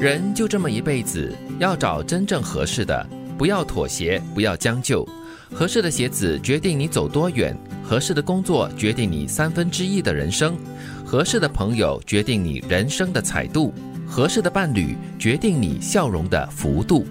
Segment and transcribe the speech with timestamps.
[0.00, 3.04] 人就这么一辈子，要找真正合适的，
[3.36, 5.04] 不要妥协，不要将就。
[5.52, 10.56] 合适的鞋子决定你走多远，合适的工作决定你三分之一的人生，
[11.04, 13.74] 合适的朋友决定你人生的彩度，
[14.06, 17.04] 合适的伴侣决定你笑容的幅度。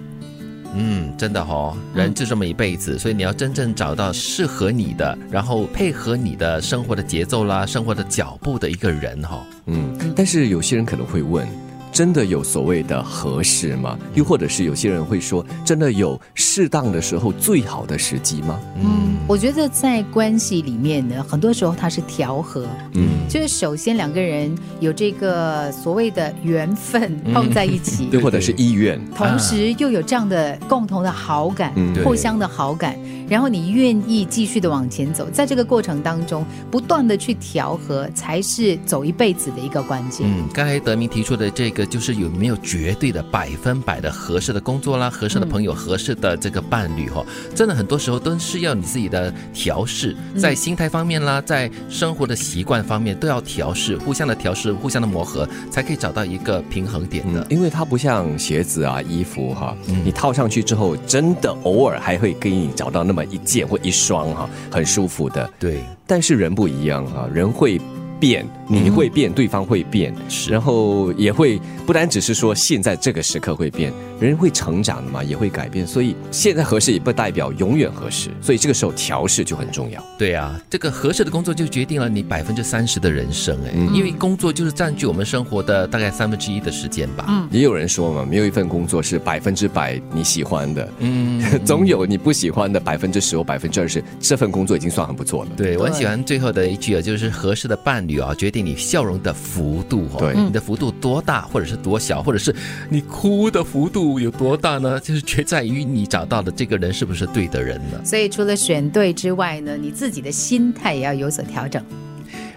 [0.74, 9.46] 嗯，真的哦，人就这么一辈子，所以你要真正找到适合你的，然后配合你的生活的节奏啦、生活的脚步的一个人哈。
[9.66, 11.46] 嗯，但是有些人可能会问。
[11.92, 13.98] 真的有所谓的合适吗？
[14.14, 18.58] 又或者是有些人会说，真的有适当的时候最好的时机吗？
[18.76, 22.66] 嗯，我觉得在关系里面呢，很多时候它是调和。
[22.92, 31.74] 嗯，就是首先两个人有这个所谓的缘分碰在一起， 对，或者是意愿，同时又有这样的共同的好感，
[32.04, 32.96] 互相的好感，
[33.28, 40.26] 然后你愿意继续的往前走，在这个过程当中不断的去调和，才是走一辈子的一个关键。
[40.28, 41.77] 嗯，刚才德明提出的这个。
[41.86, 57.46] 就是有没有绝对的百分百的合适的工作啦，合适的朋友，合适的这个伴侣哈，真的很多时候都是要你自己的调试，在心态方面啦，在生活的习惯方面都要调试，互相的调试，互相的磨合，才可以找到一个平衡点的。
[57.50, 65.50] 因为它不像鞋子啊、衣服哈，你套上去之后，真的偶尔还会给你找到那么一件或一双哈，很舒服的。
[65.58, 67.80] 对，但是人不一样啊，人会。
[68.20, 70.14] 变，你会变，对方会变，
[70.48, 80.02] 然后也会不单只是说现在这个时刻会变，人会成长的嘛，也会改变，所以现在合适也不代表永远合适，所以这个时候调试就很重要。
[80.18, 87.24] 对啊，这个合适的工作就决定了你百分之三十的人生哎，因为工作就是占据我们生活的大概三分之一的时间吧。
[87.28, 95.50] 嗯，也有人说嘛，没有一份工作是百分之百你喜欢的，嗯， 总有你不喜欢的百分之十或百分之二十，这份工作已经算很不错了。
[95.56, 97.98] 对我很喜欢最后的一句啊，就是合适的伴。
[98.08, 102.54] 侣啊，决定你笑容的幅度哦，对，你的幅度多大，或者是多小，或者是
[102.88, 104.98] 你哭的幅度有多大呢？
[105.00, 108.04] 就是决在于你找到的这个人是不是对的人呢？
[108.04, 111.82] 所以除了选对之外呢，你自己的心态也要有所调整。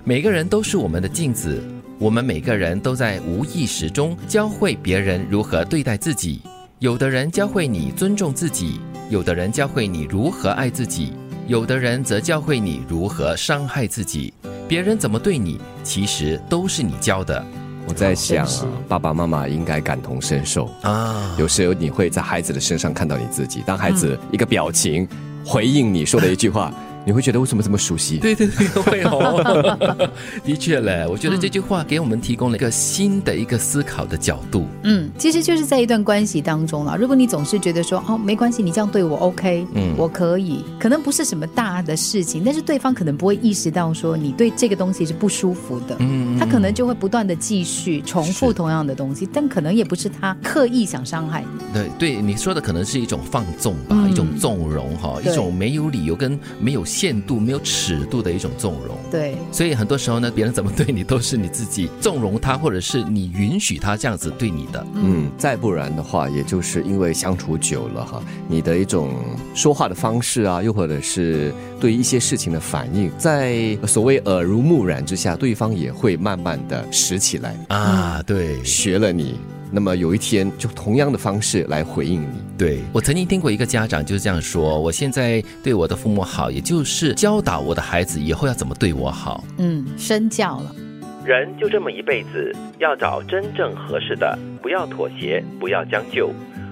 [0.03, 1.62] 每个人都是我们的镜子，
[2.00, 6.42] 我们每个人都在无意识中教会别人如何对待自己。
[6.80, 8.80] 有的人教会你尊重自己，
[9.12, 11.14] 有的人教会你如何爱自己，
[11.46, 14.34] 有的人则教会你如何伤害自己。
[14.68, 17.46] 别人怎么对你，其实都是你教的。
[17.88, 21.36] 我在想啊，爸爸妈妈应该感同身受啊。
[21.38, 25.08] 有时候你会在孩子的身上看到你自己，当孩子一个表情
[25.44, 26.72] 回应你说的一句话。
[27.06, 28.18] 你会觉得为什么这么熟悉？
[28.18, 30.10] 对对对，会哦。
[30.46, 34.68] 的确嘞，我觉得这句话给我们提供了一个新的一个思考的角度。
[34.84, 36.96] 嗯，其实就是在一段关系当中了。
[36.98, 45.96] 如果你总是觉得说哦没关系，你这样对我 OK，嗯，我可以，可能不是什么大的事情，但是对方可能不会意识到说你对这个东西是不舒服的。
[46.00, 51.64] 嗯，他可能就会不断的继续重复同样的东西，但可能也不是他刻意想伤害你。
[51.74, 56.86] 对对，你说的可能是一种放纵吧，一种纵容哈，一种没有理由跟没有。
[56.91, 64.85] 限度没有尺度的一种纵容，对，所以很多时候呢，别人怎么对你，都是你自己纵容他，或者是你允许他这样子对你的。
[64.96, 69.16] 嗯，再不然的话，也就是因为相处久了哈，你的一种
[69.56, 79.40] 说话的方式啊，又或者是对一些事情的反应，在所谓耳濡目染之下，对方也会慢慢的拾起来啊，对，学了你。
[79.72, 82.42] 那么有一天，就同样的方式来回应你。
[82.58, 89.44] 对我曾经听过一个家长就是这样说：，我现在对我的父母好，也就是教导我的孩子以后要怎么对我好。
[89.58, 90.76] 嗯，身教了。
[91.24, 96.32] 人就这么一辈子，要找真正合适的，不要妥协，不要将就。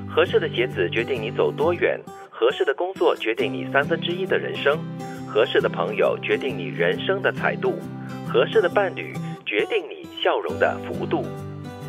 [0.10, 2.00] 合适的鞋子决定你走多远，
[2.30, 4.78] 合适的工作决定你三分之一的人生，
[5.28, 7.76] 合适的朋友决定你人生的彩度，
[8.28, 9.14] 合适的伴侣
[9.46, 11.24] 决定你笑容的幅度。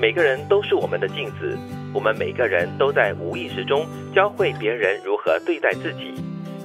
[0.00, 1.59] 每个人都是我们的镜子，
[1.93, 6.15] 我们每个人都在无意识中教会别人如何对待自己。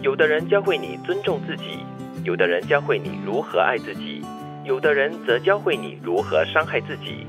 [0.02, 1.80] 有的人教会你尊重自己，
[2.24, 4.22] 有的人教会你如何爱自己，
[4.64, 7.28] 有的人则教会你如何伤害自己。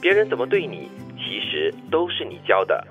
[0.00, 2.86] 别人怎么对你，其实都是你教的。